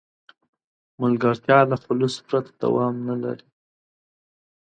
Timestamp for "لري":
3.23-3.47